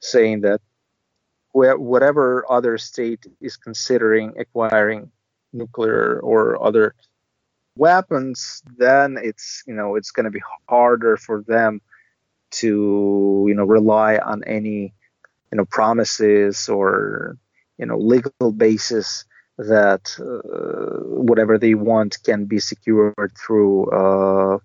[0.01, 0.59] saying that
[1.53, 5.09] whatever other state is considering acquiring
[5.53, 6.93] nuclear or other
[7.75, 11.81] weapons, then it's you know it's going to be harder for them
[12.51, 14.93] to you know rely on any
[15.51, 17.37] you know promises or
[17.77, 19.25] you know legal basis
[19.57, 24.57] that uh, whatever they want can be secured through uh,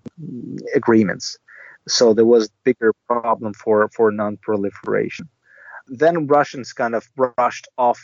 [0.75, 1.37] agreements.
[1.89, 5.29] So there was bigger problem for for non-proliferation.
[5.89, 8.01] Then Russians kind of brushed off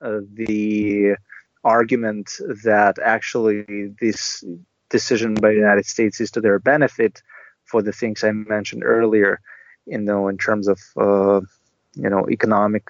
[0.00, 1.16] uh, the
[1.64, 2.30] argument
[2.62, 4.44] that actually this
[4.90, 7.22] decision by the United States is to their benefit
[7.74, 9.40] for the things I mentioned earlier,
[9.84, 11.40] you know, in terms of uh,
[12.02, 12.86] you know economic,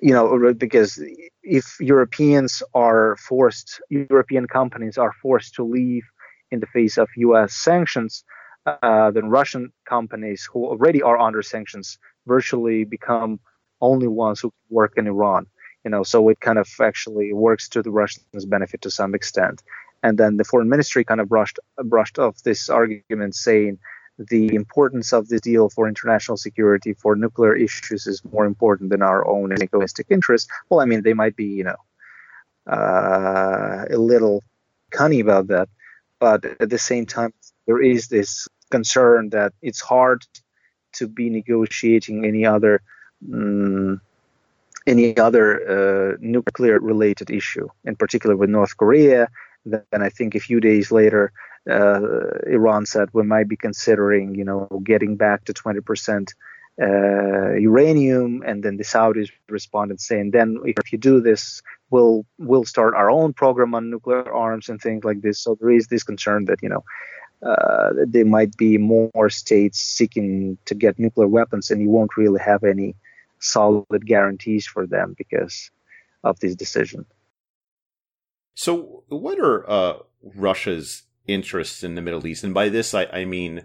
[0.00, 1.02] you know, because
[1.42, 6.04] if Europeans are forced, European companies are forced to leave
[6.52, 7.54] in the face of U.S.
[7.54, 8.22] sanctions,
[8.66, 11.98] uh, then Russian companies who already are under sanctions
[12.34, 13.40] virtually become
[13.80, 15.44] only ones who work in Iran.
[15.84, 19.60] You know, so it kind of actually works to the Russians' benefit to some extent.
[20.02, 23.78] And then the foreign ministry kind of brushed brushed off this argument, saying
[24.18, 29.02] the importance of this deal for international security for nuclear issues is more important than
[29.02, 30.50] our own egoistic interests.
[30.68, 31.76] Well, I mean, they might be, you know,
[32.70, 34.42] uh, a little
[34.90, 35.68] cunning about that,
[36.20, 37.32] but at the same time,
[37.66, 40.24] there is this concern that it's hard
[40.94, 42.82] to be negotiating any other
[43.32, 44.00] um,
[44.86, 49.28] any other uh, nuclear related issue, in particular with North Korea.
[49.64, 51.32] Then I think a few days later,
[51.70, 56.34] uh, Iran said we might be considering, you know, getting back to 20 percent
[56.80, 62.64] uh, uranium, and then the Saudis responded saying, then if you do this, we'll we'll
[62.64, 65.38] start our own program on nuclear arms and things like this.
[65.38, 66.84] So there is this concern that you know
[67.42, 72.40] uh, there might be more states seeking to get nuclear weapons, and you won't really
[72.40, 72.94] have any
[73.38, 75.70] solid guarantees for them because
[76.24, 77.04] of this decision.
[78.54, 82.44] So, what are uh, Russia's interests in the Middle East?
[82.44, 83.64] And by this, I, I mean,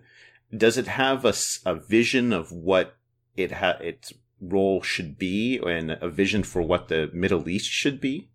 [0.56, 1.34] does it have a,
[1.66, 2.96] a vision of what
[3.36, 8.00] it ha- its role should be, and a vision for what the Middle East should
[8.00, 8.30] be?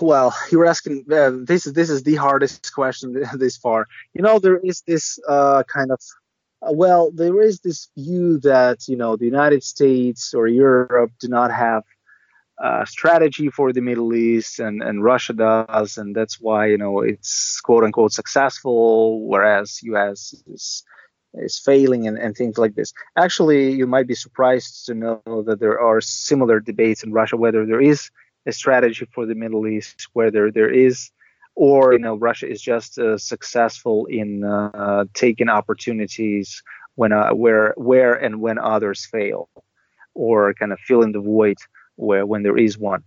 [0.00, 1.06] Well, you're asking.
[1.10, 3.86] Uh, this is this is the hardest question this far.
[4.12, 6.00] You know, there is this uh, kind of
[6.60, 11.28] uh, well, there is this view that you know the United States or Europe do
[11.28, 11.84] not have
[12.60, 17.00] a strategy for the Middle East, and and Russia does, and that's why you know
[17.00, 20.34] it's quote unquote successful, whereas U.S.
[20.46, 20.84] is
[21.34, 22.92] is failing and, and things like this.
[23.16, 27.66] Actually, you might be surprised to know that there are similar debates in Russia whether
[27.66, 28.10] there is
[28.46, 31.10] a strategy for the Middle East, whether there is,
[31.54, 36.62] or you know, Russia is just uh, successful in uh, taking opportunities
[36.96, 39.48] when uh, where where and when others fail,
[40.14, 41.58] or kind of filling the void
[41.98, 43.02] where when there is one.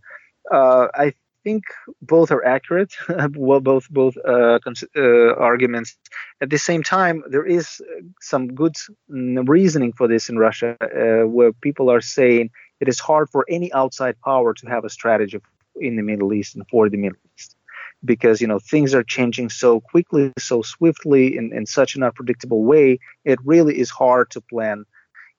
[0.51, 1.13] Uh, I
[1.43, 1.63] think
[2.01, 2.93] both are accurate.
[3.35, 4.59] well, both both uh,
[4.95, 5.97] uh, arguments.
[6.41, 7.81] At the same time, there is
[8.19, 8.75] some good
[9.07, 13.71] reasoning for this in Russia, uh, where people are saying it is hard for any
[13.73, 15.39] outside power to have a strategy
[15.75, 17.55] in the Middle East and for the Middle East,
[18.03, 22.63] because you know things are changing so quickly, so swiftly, in, in such an unpredictable
[22.63, 22.99] way.
[23.25, 24.85] It really is hard to plan,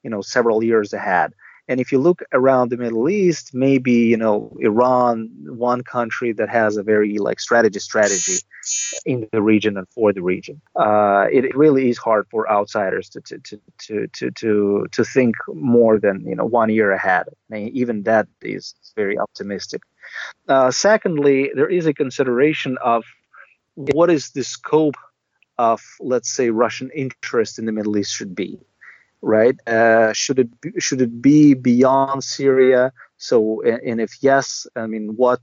[0.03, 1.33] you know, several years ahead.
[1.67, 6.49] And if you look around the Middle East, maybe you know Iran, one country that
[6.49, 8.43] has a very like strategy strategy
[9.05, 10.61] in the region and for the region.
[10.75, 15.35] Uh, it, really is hard for outsiders to to, to to to to to think
[15.53, 17.27] more than you know one year ahead.
[17.29, 19.81] I mean, even that is very optimistic.
[20.49, 23.05] Uh, secondly, there is a consideration of
[23.75, 24.97] what is the scope
[25.57, 28.59] of let's say Russian interest in the Middle East should be
[29.23, 29.55] right?
[29.65, 32.91] Uh, should it be, should it be beyond Syria?
[33.17, 35.39] So, and if yes, I mean, what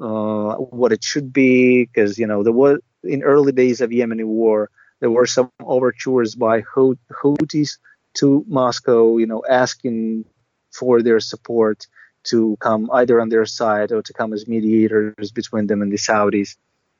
[0.00, 1.86] uh, what it should be?
[1.86, 6.34] Because you know, there was in early days of Yemeni war, there were some overtures
[6.34, 7.78] by Houthis
[8.14, 10.24] to Moscow, you know, asking
[10.72, 11.86] for their support
[12.24, 15.96] to come either on their side or to come as mediators between them and the
[15.96, 16.56] Saudis.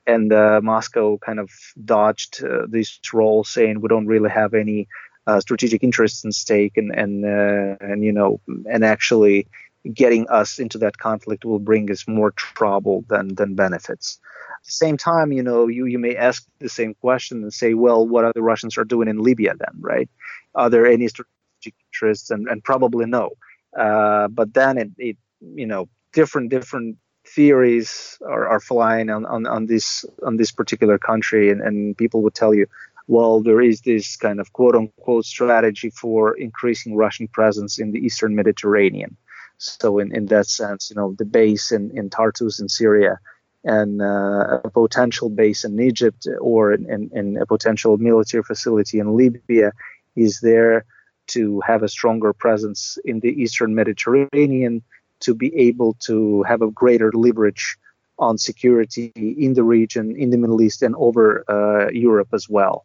[0.07, 1.51] And uh, Moscow kind of
[1.85, 4.89] dodged uh, this role, saying we don't really have any
[5.29, 8.41] uh, strategic interests in stake, and and uh, and you know,
[8.73, 9.47] and actually
[9.93, 14.19] getting us into that conflict will bring us more trouble than than benefits.
[14.61, 17.75] At the same time, you know, you you may ask the same question and say,
[17.75, 20.09] well, what are the Russians are doing in Libya then, right?
[20.55, 22.31] Are there any strategic interests?
[22.31, 23.33] And and probably no.
[23.79, 29.47] Uh, but then it, it you know different different theories are, are flying on, on,
[29.47, 32.67] on this on this particular country and, and people would tell you
[33.09, 37.99] well, there is this kind of quote unquote strategy for increasing Russian presence in the
[37.99, 39.17] eastern Mediterranean.
[39.57, 43.19] So, in, in that sense, you know, the base in, in Tartus in Syria
[43.65, 49.01] and uh, a potential base in Egypt or in, in, in, a potential military facility
[49.01, 49.73] in Libya
[50.15, 50.85] is there
[51.29, 54.83] to have a stronger presence in the eastern Mediterranean
[55.21, 57.77] to be able to have a greater leverage
[58.19, 62.85] on security in the region, in the Middle East, and over uh, Europe as well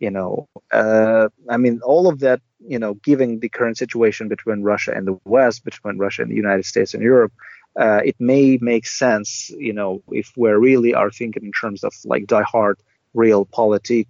[0.00, 4.62] you know uh, i mean all of that you know given the current situation between
[4.62, 7.32] russia and the west between russia and the united states and europe
[7.78, 11.92] uh, it may make sense you know if we really are thinking in terms of
[12.04, 12.78] like die hard
[13.14, 14.08] realpolitik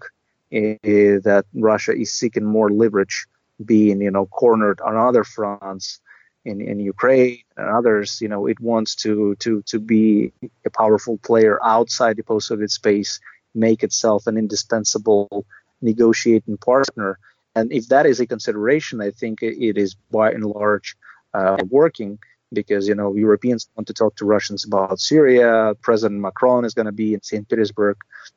[0.54, 3.26] uh, that russia is seeking more leverage
[3.64, 6.00] being you know cornered on other fronts
[6.44, 10.32] in, in Ukraine and others, you know, it wants to to to be
[10.64, 13.20] a powerful player outside the post-Soviet space,
[13.54, 15.44] make itself an indispensable
[15.82, 17.18] negotiating partner.
[17.54, 20.96] and if that is a consideration, I think it is by and large
[21.34, 22.18] uh, working
[22.52, 25.74] because you know Europeans want to talk to Russians about Syria.
[25.82, 27.48] President Macron is going to be in St.
[27.48, 27.96] Petersburg,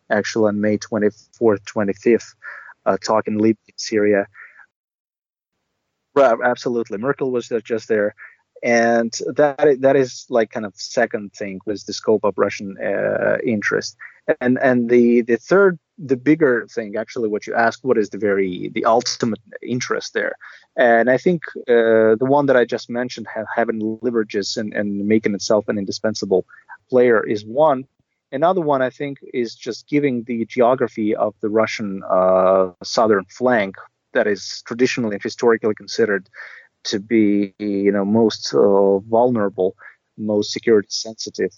[0.10, 2.36] actually on May 24th, 25th,
[2.86, 4.28] uh, talking Libya, Syria.
[6.16, 8.14] Right, absolutely, Merkel was just there,
[8.62, 13.38] and that that is like kind of second thing was the scope of Russian uh,
[13.44, 13.98] interest,
[14.40, 18.18] and and the the third the bigger thing actually what you ask what is the
[18.18, 20.36] very the ultimate interest there?
[20.76, 25.08] And i think uh, the one that i just mentioned have, having leverages and, and
[25.08, 26.46] making itself an indispensable
[26.90, 27.86] player is one.
[28.32, 33.76] Another one i think is just giving the geography of the russian uh, southern flank
[34.14, 36.28] that is traditionally and historically considered
[36.84, 39.76] to be you know most uh, vulnerable
[40.18, 41.52] most security sensitive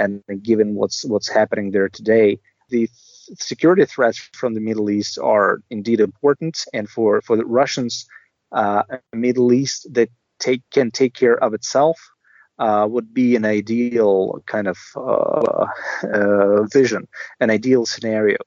[0.00, 2.38] and given what's what's happening there today
[2.70, 2.88] the
[3.38, 8.06] security threats from the Middle East are indeed important, and for for the Russians,
[8.52, 8.82] uh,
[9.12, 11.98] Middle East that take can take care of itself
[12.58, 15.66] uh, would be an ideal kind of uh,
[16.14, 17.06] uh, vision,
[17.40, 18.38] an ideal scenario,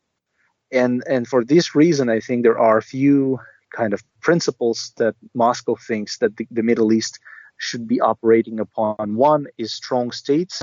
[0.72, 3.40] and and for this reason, I think there are a few
[3.76, 7.20] kind of principles that Moscow thinks that the, the Middle East
[7.58, 9.16] should be operating upon.
[9.16, 10.62] One is strong states,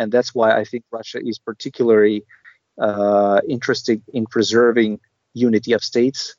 [0.00, 2.24] and that's why I think Russia is particularly
[2.80, 4.98] uh, interested in preserving
[5.34, 6.34] unity of states,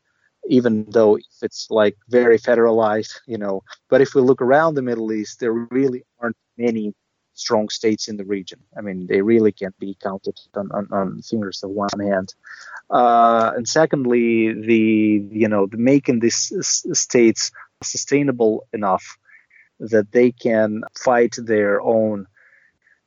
[0.50, 3.62] even though it's like very federalized, you know.
[3.88, 6.96] But if we look around the Middle East, there really aren't many
[7.36, 8.60] strong states in the region.
[8.76, 12.34] I mean, they really can't be counted on, on, on fingers of one hand.
[12.90, 16.52] Uh, and secondly, the you know the making these
[16.94, 17.52] states
[17.84, 19.06] sustainable enough
[19.80, 22.26] that they can fight their own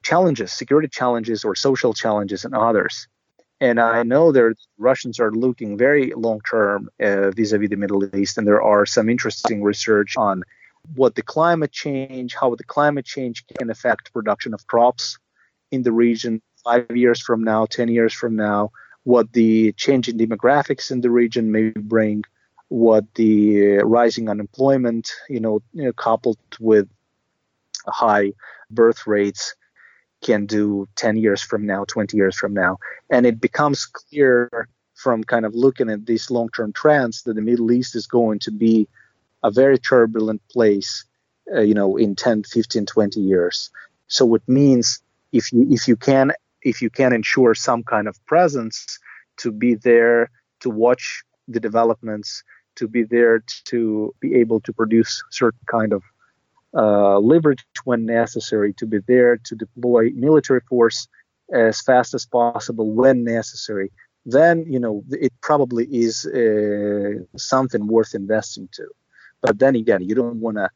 [0.04, 3.08] challenges, security challenges or social challenges and others.
[3.60, 8.36] And I know that Russians are looking very long term uh, vis-a-vis the Middle East,
[8.36, 10.42] and there are some interesting research on
[10.94, 15.18] what the climate change, how the climate change can affect production of crops
[15.70, 18.70] in the region five years from now, ten years from now,
[19.04, 22.22] what the change in demographics in the region may bring,
[22.68, 26.88] what the rising unemployment, you know, you know coupled with
[27.86, 28.32] high
[28.70, 29.54] birth rates
[30.24, 32.78] can do 10 years from now, 20 years from now.
[33.10, 37.42] And it becomes clear from kind of looking at these long term trends that the
[37.42, 38.88] Middle East is going to be
[39.42, 41.04] a very turbulent place,
[41.54, 43.70] uh, you know, in 10, 15, 20 years.
[44.08, 45.00] So it means
[45.32, 48.98] if you if you can if you can ensure some kind of presence
[49.36, 52.42] to be there to watch the developments,
[52.76, 56.02] to be there to be able to produce certain kind of
[56.76, 61.06] uh, leverage when necessary, to be there to deploy military force
[61.52, 63.90] as fast as possible when necessary,
[64.26, 68.86] then you know it probably is uh, something worth investing to.
[69.42, 70.70] But then again, you don't want to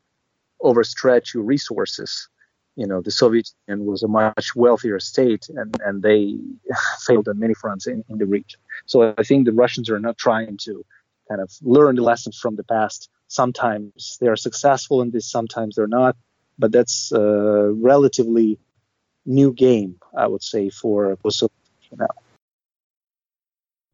[0.63, 2.29] overstretch your resources.
[2.77, 6.37] You know, the Soviet Union was a much wealthier state, and, and they
[7.07, 8.61] failed on many fronts in, in the region.
[8.87, 10.85] So I think the Russians are not trying to
[11.29, 15.77] kind of learn the lessons from the past Sometimes they are successful in this, sometimes
[15.77, 16.17] they're not.
[16.59, 18.59] But that's a relatively
[19.25, 21.53] new game, I would say, for Kosovo.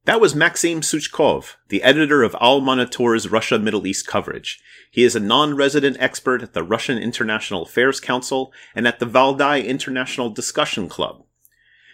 [0.06, 4.60] That was Maxim Suchkov, the editor of Al-Monitor's Russia Middle East coverage.
[4.90, 9.66] He is a non-resident expert at the Russian International Affairs Council and at the Valdai
[9.66, 11.24] International Discussion Club.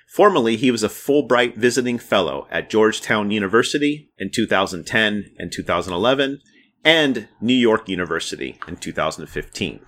[0.09, 6.41] Formerly, he was a Fulbright visiting fellow at Georgetown University in 2010 and 2011
[6.85, 9.81] and New York University in 2015.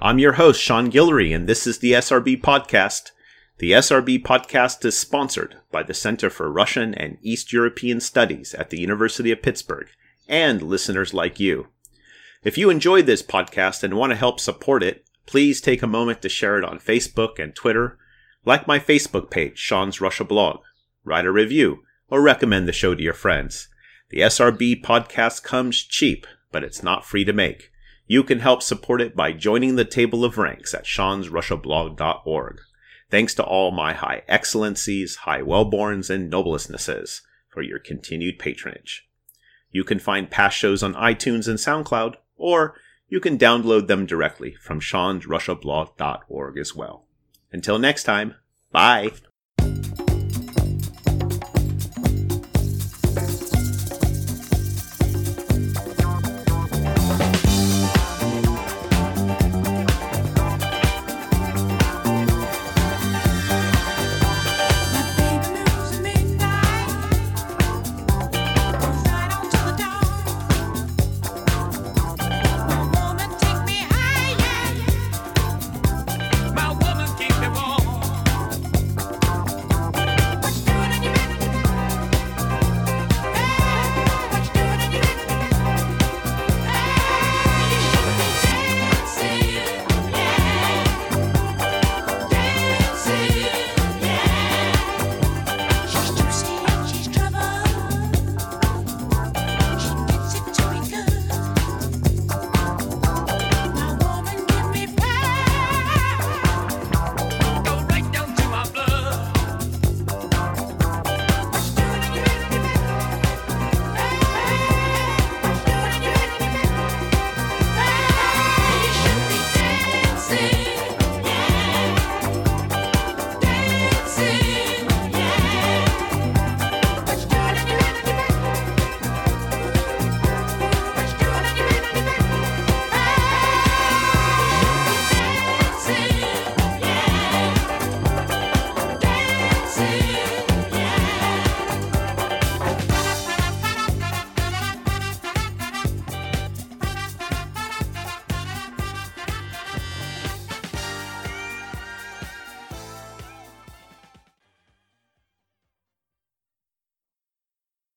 [0.00, 3.10] I'm your host, Sean Guillory, and this is the SRB Podcast.
[3.58, 8.70] The SRB Podcast is sponsored by the Center for Russian and East European Studies at
[8.70, 9.88] the University of Pittsburgh
[10.28, 11.68] and listeners like you.
[12.42, 16.22] If you enjoyed this podcast and want to help support it, please take a moment
[16.22, 17.98] to share it on Facebook and Twitter,
[18.44, 20.60] like my Facebook page, Sean's Russia Blog,
[21.04, 23.68] write a review, or recommend the show to your friends.
[24.10, 27.70] The SRB podcast comes cheap, but it's not free to make.
[28.06, 32.60] You can help support it by joining the table of ranks at seansrussiablog.org.
[33.08, 39.08] Thanks to all my high excellencies, high wellborns, and noblestnesses for your continued patronage.
[39.70, 42.74] You can find past shows on iTunes and SoundCloud, or
[43.08, 47.06] you can download them directly from seansrussiablog.org as well.
[47.52, 48.34] Until next time,
[48.72, 49.10] bye!